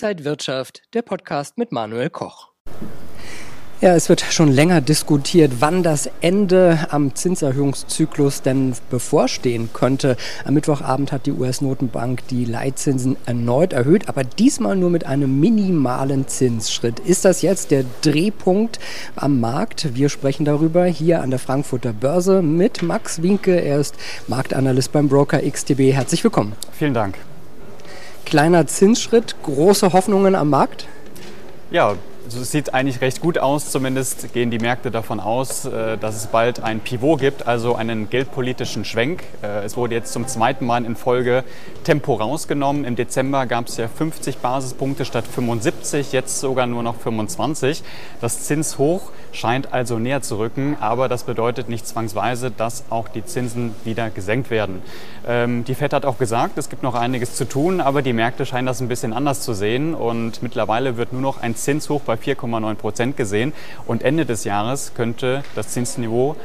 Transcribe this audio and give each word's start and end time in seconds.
Inside 0.00 0.24
Wirtschaft, 0.24 0.82
der 0.94 1.02
Podcast 1.02 1.58
mit 1.58 1.72
Manuel 1.72 2.08
Koch. 2.08 2.50
Ja, 3.80 3.96
es 3.96 4.08
wird 4.08 4.20
schon 4.20 4.52
länger 4.52 4.80
diskutiert, 4.80 5.54
wann 5.58 5.82
das 5.82 6.08
Ende 6.20 6.86
am 6.90 7.16
Zinserhöhungszyklus 7.16 8.42
denn 8.42 8.74
bevorstehen 8.90 9.70
könnte. 9.72 10.16
Am 10.44 10.54
Mittwochabend 10.54 11.10
hat 11.10 11.26
die 11.26 11.32
US-Notenbank 11.32 12.28
die 12.28 12.44
Leitzinsen 12.44 13.16
erneut 13.26 13.72
erhöht, 13.72 14.08
aber 14.08 14.22
diesmal 14.22 14.76
nur 14.76 14.90
mit 14.90 15.04
einem 15.04 15.40
minimalen 15.40 16.28
Zinsschritt. 16.28 17.00
Ist 17.00 17.24
das 17.24 17.42
jetzt 17.42 17.72
der 17.72 17.84
Drehpunkt 18.02 18.78
am 19.16 19.40
Markt? 19.40 19.96
Wir 19.96 20.10
sprechen 20.10 20.44
darüber 20.44 20.84
hier 20.84 21.22
an 21.22 21.30
der 21.30 21.40
Frankfurter 21.40 21.92
Börse 21.92 22.40
mit 22.40 22.82
Max 22.82 23.20
Winke. 23.20 23.60
Er 23.60 23.80
ist 23.80 23.96
Marktanalyst 24.28 24.92
beim 24.92 25.08
Broker 25.08 25.40
XTB. 25.40 25.92
Herzlich 25.92 26.22
willkommen. 26.22 26.52
Vielen 26.70 26.94
Dank. 26.94 27.18
Kleiner 28.28 28.66
Zinsschritt, 28.66 29.36
große 29.42 29.94
Hoffnungen 29.94 30.34
am 30.34 30.50
Markt? 30.50 30.86
Ja, 31.70 31.94
also 32.28 32.42
es 32.42 32.50
sieht 32.50 32.74
eigentlich 32.74 33.00
recht 33.00 33.22
gut 33.22 33.38
aus, 33.38 33.70
zumindest 33.70 34.34
gehen 34.34 34.50
die 34.50 34.58
Märkte 34.58 34.90
davon 34.90 35.18
aus, 35.18 35.64
äh, 35.64 35.96
dass 35.96 36.14
es 36.14 36.26
bald 36.26 36.62
ein 36.62 36.80
Pivot 36.80 37.20
gibt, 37.20 37.46
also 37.46 37.74
einen 37.74 38.10
geldpolitischen 38.10 38.84
Schwenk. 38.84 39.24
Äh, 39.42 39.64
es 39.64 39.78
wurde 39.78 39.94
jetzt 39.94 40.12
zum 40.12 40.26
zweiten 40.26 40.66
Mal 40.66 40.84
in 40.84 40.94
Folge 40.94 41.42
Tempo 41.84 42.12
rausgenommen. 42.12 42.84
Im 42.84 42.96
Dezember 42.96 43.46
gab 43.46 43.68
es 43.68 43.78
ja 43.78 43.88
50 43.88 44.38
Basispunkte 44.38 45.06
statt 45.06 45.24
75, 45.26 46.12
jetzt 46.12 46.40
sogar 46.40 46.66
nur 46.66 46.82
noch 46.82 46.96
25. 46.96 47.82
Das 48.20 48.44
Zinshoch 48.44 49.10
scheint 49.32 49.72
also 49.72 49.98
näher 49.98 50.20
zu 50.20 50.36
rücken, 50.36 50.76
aber 50.80 51.08
das 51.08 51.24
bedeutet 51.24 51.70
nicht 51.70 51.86
zwangsweise, 51.86 52.50
dass 52.50 52.84
auch 52.90 53.08
die 53.08 53.24
Zinsen 53.24 53.74
wieder 53.84 54.10
gesenkt 54.10 54.50
werden. 54.50 54.82
Ähm, 55.26 55.64
die 55.64 55.74
FED 55.74 55.94
hat 55.94 56.04
auch 56.04 56.18
gesagt, 56.18 56.58
es 56.58 56.68
gibt 56.68 56.82
noch 56.82 56.94
einiges 56.94 57.36
zu 57.36 57.46
tun, 57.46 57.80
aber 57.80 58.02
die 58.02 58.12
Märkte 58.12 58.44
scheinen 58.44 58.66
das 58.66 58.82
ein 58.82 58.88
bisschen 58.88 59.14
anders 59.14 59.40
zu 59.40 59.54
sehen 59.54 59.94
und 59.94 60.42
mittlerweile 60.42 60.98
wird 60.98 61.14
nur 61.14 61.22
noch 61.22 61.40
ein 61.40 61.56
Zinshoch 61.56 62.02
bei 62.02 62.17
4,9 62.18 62.74
Prozent 62.74 63.16
gesehen 63.16 63.52
und 63.86 64.02
Ende 64.02 64.26
des 64.26 64.44
Jahres 64.44 64.92
könnte 64.94 65.42
das 65.54 65.68
Zinsniveau 65.68 66.36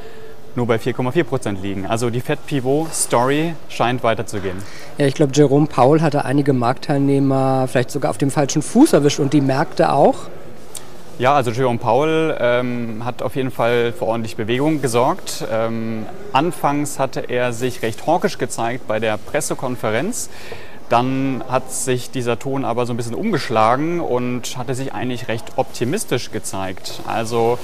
nur 0.56 0.68
bei 0.68 0.76
4,4 0.76 1.24
Prozent 1.24 1.64
liegen. 1.64 1.86
Also 1.86 2.10
die 2.10 2.22
Fed-Pivot-Story 2.22 3.56
scheint 3.70 4.04
weiterzugehen. 4.04 4.58
Ja, 4.98 5.08
ich 5.08 5.16
glaube, 5.16 5.32
Jerome 5.34 5.68
Powell 5.68 6.02
hatte 6.02 6.26
einige 6.26 6.54
Marktteilnehmer 6.54 7.68
vielleicht 7.68 7.92
sogar 7.92 8.12
auf 8.12 8.18
dem 8.18 8.32
falschen 8.32 8.62
Fuß 8.62 8.94
erwischt 8.94 9.20
und 9.20 9.34
die 9.34 9.42
Märkte 9.42 9.92
auch. 9.92 10.28
Ja, 11.20 11.36
also 11.36 11.52
Jerome 11.52 11.78
Powell 11.78 12.36
ähm, 12.40 13.06
hat 13.06 13.22
auf 13.22 13.36
jeden 13.36 13.52
Fall 13.52 13.94
für 13.94 14.06
ordentlich 14.06 14.36
Bewegung 14.36 14.82
gesorgt. 14.82 15.46
Ähm, 15.52 16.08
anfangs 16.32 16.98
hatte 16.98 17.20
er 17.30 17.54
sich 17.54 17.84
recht 17.84 18.08
hawkisch 18.08 18.40
gezeigt 18.40 18.88
bei 18.88 19.00
der 19.00 19.18
Pressekonferenz. 19.18 20.30
Dann 20.94 21.44
hat 21.50 21.72
sich 21.72 22.12
dieser 22.12 22.38
Ton 22.38 22.64
aber 22.64 22.86
so 22.86 22.94
ein 22.94 22.98
bisschen 22.98 23.16
umgeschlagen 23.16 24.00
und 24.00 24.60
hatte 24.60 24.76
sich 24.76 24.94
eigentlich 24.94 25.28
recht 25.28 25.44
optimistisch 25.56 26.30
gezeigt. 26.30 27.02
Also 27.08 27.58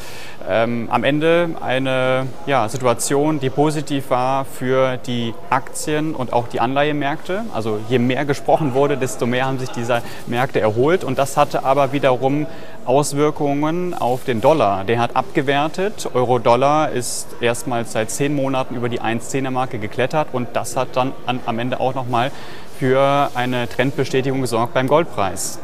ähm, 0.50 0.88
am 0.90 1.04
Ende 1.04 1.52
eine 1.62 2.26
ja, 2.48 2.68
Situation, 2.68 3.40
die 3.40 3.52
positiv 3.52 4.10
war 4.10 4.46
für 4.46 4.98
die 4.98 5.36
Aktien 5.52 6.16
und 6.16 6.34
auch 6.34 6.48
die 6.48 6.60
Anleihemärkte. 6.60 7.44
Also 7.54 7.80
je 7.88 8.00
mehr 8.00 8.26
gesprochen 8.26 8.74
wurde, 8.74 8.98
desto 8.98 9.28
mehr 9.28 9.46
haben 9.46 9.60
sich 9.60 9.70
diese 9.70 10.02
Märkte 10.26 10.60
erholt. 10.60 11.04
Und 11.04 11.20
das 11.20 11.38
hatte 11.38 11.64
aber 11.64 11.94
wiederum 11.94 12.48
Auswirkungen 12.86 13.94
auf 13.94 14.24
den 14.24 14.42
Dollar. 14.42 14.86
Der 14.86 15.00
hat 15.00 15.16
abgewertet. 15.16 16.10
Euro-Dollar 16.16 16.90
ist 16.90 17.28
erstmals 17.42 17.92
seit 17.92 18.10
zehn 18.10 18.34
Monaten 18.34 18.74
über 18.74 18.90
die 18.90 19.00
1,10er-Marke 19.00 19.78
geklettert 19.78 20.30
und 20.32 20.48
das 20.54 20.76
hat 20.76 20.96
dann 20.96 21.14
an, 21.28 21.40
am 21.46 21.60
Ende 21.60 21.80
auch 21.80 21.94
nochmal 21.94 22.32
für 22.80 23.30
eine 23.34 23.68
Trendbestätigung 23.68 24.40
gesorgt 24.40 24.74
beim 24.74 24.88
Goldpreis. 24.88 25.60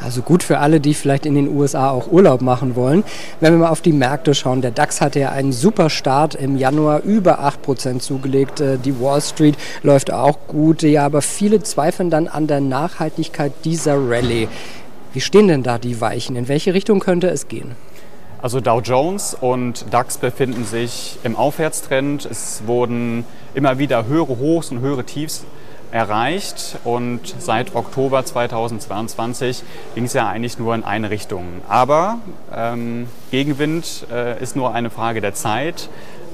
Also 0.00 0.22
gut 0.22 0.42
für 0.42 0.58
alle, 0.58 0.80
die 0.80 0.94
vielleicht 0.94 1.26
in 1.26 1.34
den 1.34 1.48
USA 1.48 1.90
auch 1.90 2.10
Urlaub 2.12 2.42
machen 2.42 2.76
wollen. 2.76 3.02
Wenn 3.40 3.54
wir 3.54 3.58
mal 3.58 3.70
auf 3.70 3.80
die 3.80 3.92
Märkte 3.92 4.34
schauen, 4.34 4.62
der 4.62 4.70
DAX 4.70 5.00
hatte 5.00 5.18
ja 5.18 5.30
einen 5.30 5.52
super 5.52 5.90
Start 5.90 6.34
im 6.36 6.56
Januar, 6.56 7.02
über 7.02 7.40
8% 7.40 7.98
zugelegt. 7.98 8.60
Äh, 8.60 8.78
die 8.78 9.00
Wall 9.00 9.20
Street 9.20 9.56
läuft 9.82 10.12
auch 10.12 10.38
gut. 10.46 10.82
Ja, 10.82 11.06
aber 11.06 11.22
viele 11.22 11.62
zweifeln 11.62 12.10
dann 12.10 12.28
an 12.28 12.46
der 12.46 12.60
Nachhaltigkeit 12.60 13.52
dieser 13.64 13.96
Rallye. 13.96 14.48
Wie 15.12 15.20
stehen 15.20 15.48
denn 15.48 15.62
da 15.62 15.78
die 15.78 16.00
Weichen? 16.00 16.36
In 16.36 16.48
welche 16.48 16.74
Richtung 16.74 17.00
könnte 17.00 17.28
es 17.28 17.48
gehen? 17.48 17.72
Also 18.42 18.60
Dow 18.60 18.80
Jones 18.80 19.34
und 19.40 19.86
DAX 19.90 20.18
befinden 20.18 20.64
sich 20.64 21.18
im 21.24 21.34
Aufwärtstrend. 21.34 22.26
Es 22.26 22.62
wurden 22.66 23.24
immer 23.54 23.78
wieder 23.78 24.06
höhere 24.06 24.38
Hochs 24.38 24.70
und 24.70 24.80
höhere 24.80 25.04
Tiefs 25.04 25.44
erreicht 25.94 26.76
und 26.82 27.20
seit 27.38 27.76
Oktober 27.76 28.24
2022 28.24 29.62
ging 29.94 30.04
es 30.04 30.12
ja 30.12 30.28
eigentlich 30.28 30.58
nur 30.58 30.74
in 30.74 30.82
eine 30.82 31.10
Richtung. 31.10 31.62
Aber 31.68 32.18
ähm, 32.52 33.06
Gegenwind 33.30 34.08
äh, 34.10 34.42
ist 34.42 34.56
nur 34.56 34.74
eine 34.74 34.90
Frage 34.90 35.20
der 35.20 35.34
Zeit. 35.34 35.88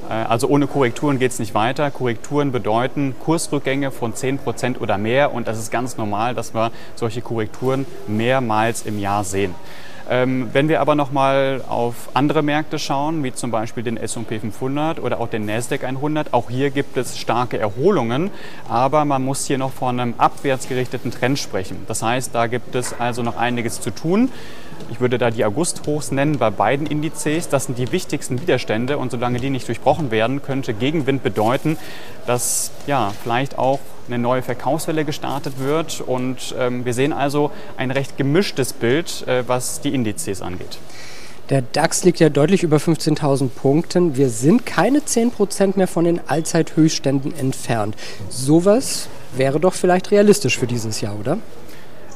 Äh, 0.08 0.14
also 0.14 0.48
ohne 0.48 0.66
Korrekturen 0.66 1.18
geht 1.18 1.32
es 1.32 1.38
nicht 1.38 1.52
weiter. 1.54 1.90
Korrekturen 1.90 2.52
bedeuten 2.52 3.14
Kursrückgänge 3.22 3.90
von 3.90 4.14
10% 4.14 4.78
oder 4.78 4.96
mehr 4.96 5.34
und 5.34 5.46
das 5.46 5.58
ist 5.58 5.70
ganz 5.70 5.98
normal, 5.98 6.34
dass 6.34 6.54
wir 6.54 6.70
solche 6.94 7.20
Korrekturen 7.20 7.84
mehrmals 8.08 8.86
im 8.86 8.98
Jahr 8.98 9.24
sehen. 9.24 9.54
Ähm, 10.10 10.50
wenn 10.52 10.68
wir 10.68 10.80
aber 10.80 10.96
nochmal 10.96 11.62
auf 11.68 12.10
andere 12.14 12.42
Märkte 12.42 12.80
schauen, 12.80 13.22
wie 13.22 13.32
zum 13.32 13.52
Beispiel 13.52 13.84
den 13.84 13.96
S&P 13.96 14.40
500 14.40 14.98
oder 14.98 15.20
auch 15.20 15.28
den 15.28 15.46
Nasdaq 15.46 15.84
100, 15.84 16.34
auch 16.34 16.50
hier 16.50 16.70
gibt 16.70 16.96
es 16.96 17.16
starke 17.16 17.60
Erholungen, 17.60 18.32
aber 18.68 19.04
man 19.04 19.24
muss 19.24 19.46
hier 19.46 19.56
noch 19.56 19.70
von 19.70 20.00
einem 20.00 20.14
abwärtsgerichteten 20.18 21.12
Trend 21.12 21.38
sprechen. 21.38 21.84
Das 21.86 22.02
heißt, 22.02 22.34
da 22.34 22.48
gibt 22.48 22.74
es 22.74 22.98
also 22.98 23.22
noch 23.22 23.36
einiges 23.36 23.80
zu 23.80 23.92
tun. 23.92 24.32
Ich 24.90 25.00
würde 25.00 25.16
da 25.16 25.30
die 25.30 25.44
August-Hochs 25.44 26.10
nennen 26.10 26.38
bei 26.38 26.50
beiden 26.50 26.88
Indizes. 26.88 27.48
Das 27.48 27.66
sind 27.66 27.78
die 27.78 27.92
wichtigsten 27.92 28.40
Widerstände 28.40 28.98
und 28.98 29.12
solange 29.12 29.38
die 29.38 29.50
nicht 29.50 29.68
durchbrochen 29.68 30.10
werden, 30.10 30.42
könnte 30.42 30.74
Gegenwind 30.74 31.22
bedeuten, 31.22 31.76
dass 32.26 32.72
ja, 32.88 33.12
vielleicht 33.22 33.58
auch 33.58 33.78
eine 34.12 34.22
neue 34.22 34.42
Verkaufswelle 34.42 35.04
gestartet 35.04 35.54
wird. 35.58 36.00
Und 36.00 36.54
ähm, 36.58 36.84
wir 36.84 36.94
sehen 36.94 37.12
also 37.12 37.50
ein 37.76 37.90
recht 37.90 38.16
gemischtes 38.16 38.72
Bild, 38.72 39.26
äh, 39.26 39.44
was 39.46 39.80
die 39.80 39.94
Indizes 39.94 40.42
angeht. 40.42 40.78
Der 41.50 41.62
DAX 41.62 42.04
liegt 42.04 42.20
ja 42.20 42.28
deutlich 42.28 42.62
über 42.62 42.76
15.000 42.76 43.48
Punkten. 43.48 44.16
Wir 44.16 44.30
sind 44.30 44.66
keine 44.66 45.00
10% 45.00 45.76
mehr 45.76 45.88
von 45.88 46.04
den 46.04 46.20
Allzeithöchstständen 46.28 47.36
entfernt. 47.36 47.96
Sowas 48.28 49.08
wäre 49.34 49.58
doch 49.58 49.74
vielleicht 49.74 50.12
realistisch 50.12 50.58
für 50.58 50.68
dieses 50.68 51.00
Jahr, 51.00 51.18
oder? 51.18 51.38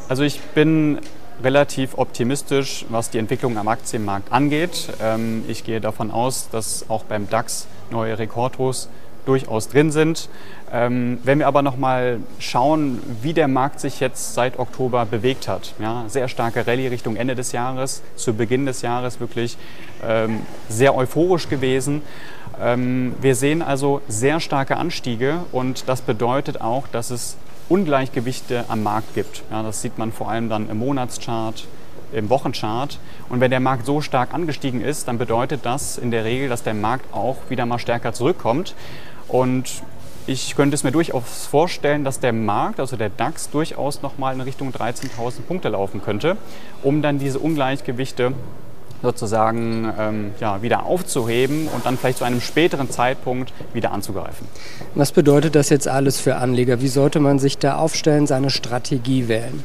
Also 0.09 0.23
ich 0.23 0.41
bin 0.41 1.01
relativ 1.43 1.99
optimistisch, 1.99 2.87
was 2.91 3.11
die 3.11 3.19
Entwicklung 3.19 3.59
am 3.59 3.67
Aktienmarkt 3.67 4.33
angeht. 4.33 4.89
Ähm, 5.03 5.45
ich 5.49 5.65
gehe 5.65 5.81
davon 5.81 6.13
aus, 6.13 6.49
dass 6.53 6.89
auch 6.89 7.03
beim 7.03 7.29
DAX 7.29 7.67
neue 7.91 8.17
Rekordhochs 8.17 8.89
durchaus 9.27 9.69
drin 9.69 9.91
sind. 9.91 10.29
Ähm, 10.73 11.19
wenn 11.23 11.39
wir 11.39 11.47
aber 11.47 11.63
noch 11.63 11.77
mal 11.77 12.19
schauen, 12.39 13.01
wie 13.23 13.33
der 13.33 13.49
Markt 13.49 13.81
sich 13.81 14.01
jetzt 14.01 14.35
seit 14.35 14.59
Oktober 14.59 15.07
bewegt 15.07 15.47
hat, 15.49 15.75
ja, 15.79 16.05
sehr 16.09 16.29
starke 16.29 16.67
Rallye 16.67 16.89
Richtung 16.89 17.17
Ende 17.17 17.35
des 17.35 17.53
Jahres, 17.53 18.03
zu 18.17 18.35
Beginn 18.35 18.67
des 18.67 18.83
Jahres 18.83 19.21
wirklich 19.21 19.57
ähm, 20.07 20.41
sehr 20.69 20.97
euphorisch 20.97 21.49
gewesen. 21.49 22.03
Ähm, 22.61 23.15
wir 23.21 23.35
sehen 23.35 23.63
also 23.63 24.01
sehr 24.09 24.41
starke 24.41 24.77
Anstiege 24.77 25.41
und 25.53 25.89
das 25.89 26.03
bedeutet 26.03 26.61
auch, 26.61 26.89
dass 26.89 27.11
es 27.11 27.37
Ungleichgewichte 27.69 28.65
am 28.69 28.83
Markt 28.83 29.15
gibt. 29.15 29.43
Ja, 29.51 29.63
das 29.63 29.81
sieht 29.81 29.97
man 29.99 30.13
vor 30.13 30.31
allem 30.31 30.49
dann 30.49 30.69
im 30.69 30.79
Monatschart, 30.79 31.67
im 32.13 32.29
Wochenchart. 32.31 32.99
Und 33.29 33.41
wenn 33.41 33.51
der 33.51 33.61
Markt 33.61 33.87
so 33.87 34.01
stark 34.01 34.35
angestiegen 34.35 34.81
ist, 34.81 35.09
dann 35.09 35.19
bedeutet 35.19 35.61
das 35.65 35.99
in 35.99 36.11
der 36.11 36.25
Regel, 36.25 36.49
dass 36.49 36.63
der 36.63 36.75
Markt 36.75 37.13
auch 37.13 37.37
wieder 37.49 37.67
mal 37.67 37.79
stärker 37.79 38.13
zurückkommt. 38.13 38.75
Und 39.29 39.83
ich 40.27 40.57
könnte 40.57 40.75
es 40.75 40.85
mir 40.85 40.93
durchaus 40.93 41.47
vorstellen, 41.47 42.05
dass 42.05 42.19
der 42.19 42.33
Markt, 42.33 42.81
also 42.81 42.97
der 42.97 43.11
DAX, 43.11 43.51
durchaus 43.51 44.01
nochmal 44.01 44.35
in 44.35 44.41
Richtung 44.41 44.71
13.000 44.71 45.43
Punkte 45.47 45.69
laufen 45.69 46.03
könnte, 46.03 46.37
um 46.83 47.03
dann 47.03 47.19
diese 47.19 47.39
Ungleichgewichte 47.39 48.33
sozusagen 49.03 49.93
ähm, 49.99 50.31
ja, 50.41 50.63
wieder 50.63 50.87
aufzuheben 50.87 51.69
und 51.69 51.85
dann 51.85 51.99
vielleicht 51.99 52.19
zu 52.19 52.25
einem 52.25 52.41
späteren 52.41 52.91
Zeitpunkt 52.91 53.53
wieder 53.75 53.93
anzugreifen. 53.93 54.47
Was 54.95 55.13
bedeutet 55.13 55.55
das 55.55 55.69
jetzt 55.69 55.87
alles 55.87 56.19
für 56.19 56.37
Anleger? 56.37 56.81
Wie 56.81 56.89
sollte 56.89 57.21
man 57.21 57.39
sich 57.39 57.59
da 57.59 57.77
aufstellen, 57.77 58.27
seine 58.27 58.49
Strategie 58.49 59.29
wählen? 59.29 59.63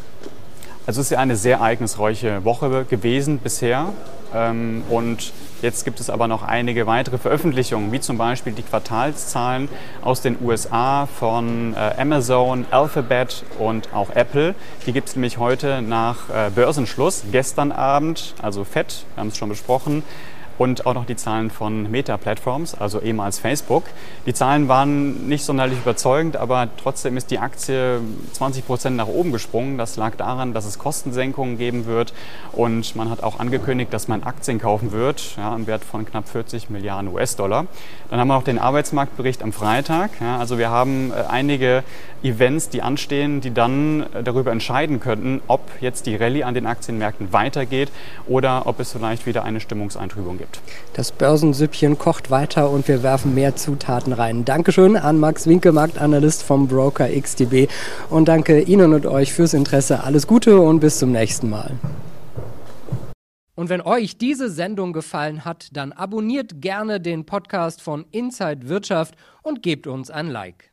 Also 0.85 0.99
es 1.01 1.07
ist 1.07 1.11
ja 1.11 1.19
eine 1.19 1.37
sehr 1.37 1.57
ereignisreiche 1.57 2.43
Woche 2.43 2.85
gewesen 2.89 3.39
bisher. 3.39 3.93
Ähm, 4.33 4.83
und 4.89 5.31
jetzt 5.61 5.85
gibt 5.85 5.99
es 5.99 6.09
aber 6.09 6.27
noch 6.27 6.43
einige 6.43 6.87
weitere 6.87 7.17
Veröffentlichungen, 7.17 7.91
wie 7.91 7.99
zum 7.99 8.17
Beispiel 8.17 8.53
die 8.53 8.63
Quartalszahlen 8.63 9.69
aus 10.01 10.21
den 10.21 10.37
USA 10.41 11.07
von 11.07 11.73
äh, 11.73 12.01
Amazon, 12.01 12.65
Alphabet 12.71 13.43
und 13.57 13.93
auch 13.93 14.09
Apple. 14.11 14.55
Die 14.85 14.93
gibt 14.93 15.09
es 15.09 15.15
nämlich 15.15 15.37
heute 15.37 15.81
nach 15.81 16.29
äh, 16.29 16.49
Börsenschluss. 16.49 17.23
Gestern 17.31 17.71
Abend, 17.71 18.33
also 18.41 18.63
FED, 18.63 19.05
wir 19.15 19.21
haben 19.21 19.27
es 19.29 19.37
schon 19.37 19.49
besprochen, 19.49 20.03
und 20.59 20.85
auch 20.85 20.93
noch 20.93 21.05
die 21.05 21.15
Zahlen 21.15 21.49
von 21.49 21.89
Meta 21.89 22.17
Platforms, 22.17 22.75
also 22.75 23.01
ehemals 23.01 23.39
Facebook. 23.39 23.85
Die 24.25 24.33
Zahlen 24.33 24.67
waren 24.67 25.27
nicht 25.27 25.45
sonderlich 25.45 25.79
überzeugend, 25.79 26.35
aber 26.37 26.67
trotzdem 26.77 27.17
ist 27.17 27.31
die 27.31 27.39
Aktie 27.39 28.01
20 28.33 28.67
Prozent 28.67 28.97
nach 28.97 29.07
oben 29.07 29.31
gesprungen. 29.31 29.77
Das 29.77 29.95
lag 29.95 30.15
daran, 30.17 30.53
dass 30.53 30.65
es 30.65 30.77
Kostensenkungen 30.77 31.57
geben 31.57 31.85
wird 31.85 32.13
und 32.51 32.95
man 32.95 33.09
hat 33.09 33.23
auch 33.23 33.39
angekündigt, 33.39 33.93
dass 33.93 34.09
man 34.09 34.21
Aktien 34.23 34.59
kaufen 34.59 34.91
wird, 34.91 35.37
ja, 35.37 35.55
im 35.55 35.65
Wert 35.65 35.83
von 35.83 36.05
knapp 36.05 36.27
40 36.27 36.69
Milliarden 36.69 37.11
US-Dollar. 37.13 37.65
Dann 38.09 38.19
haben 38.19 38.27
wir 38.27 38.35
noch 38.35 38.43
den 38.43 38.59
Arbeitsmarktbericht 38.59 39.41
am 39.43 39.53
Freitag. 39.53 40.11
Ja, 40.19 40.37
also 40.37 40.57
wir 40.57 40.69
haben 40.69 41.11
äh, 41.11 41.23
einige 41.29 41.83
Events, 42.21 42.67
die 42.69 42.81
anstehen, 42.81 43.39
die 43.39 43.53
dann 43.53 44.05
äh, 44.13 44.23
darüber 44.23 44.51
entscheiden 44.51 44.99
könnten, 44.99 45.41
ob 45.47 45.61
jetzt 45.79 46.05
die 46.05 46.17
Rallye 46.17 46.43
an 46.43 46.53
den 46.53 46.65
Aktienmärkten 46.65 47.31
weitergeht 47.31 47.89
oder 48.27 48.65
ob 48.65 48.79
es 48.79 48.91
vielleicht 48.91 49.25
wieder 49.25 49.43
eine 49.43 49.61
Stimmungseintrübung 49.61 50.37
gibt. 50.37 50.48
Das 50.93 51.11
Börsensüppchen 51.11 51.97
kocht 51.97 52.29
weiter 52.31 52.69
und 52.69 52.87
wir 52.87 53.03
werfen 53.03 53.33
mehr 53.33 53.55
Zutaten 53.55 54.11
rein. 54.13 54.43
Dankeschön 54.45 54.97
an 54.97 55.19
Max 55.19 55.47
Winke, 55.47 55.71
Marktanalyst 55.71 56.43
vom 56.43 56.67
Broker 56.67 57.07
XTB 57.07 57.69
und 58.09 58.27
danke 58.27 58.61
Ihnen 58.61 58.93
und 58.93 59.05
euch 59.05 59.33
fürs 59.33 59.53
Interesse. 59.53 60.03
Alles 60.03 60.27
Gute 60.27 60.59
und 60.59 60.79
bis 60.79 60.99
zum 60.99 61.11
nächsten 61.11 61.49
Mal. 61.49 61.71
Und 63.55 63.69
wenn 63.69 63.81
euch 63.81 64.17
diese 64.17 64.49
Sendung 64.49 64.93
gefallen 64.93 65.43
hat, 65.43 65.67
dann 65.73 65.91
abonniert 65.91 66.61
gerne 66.61 67.01
den 67.01 67.25
Podcast 67.25 67.81
von 67.81 68.05
Inside 68.11 68.69
Wirtschaft 68.69 69.15
und 69.43 69.61
gebt 69.61 69.85
uns 69.85 70.09
ein 70.09 70.29
Like. 70.29 70.71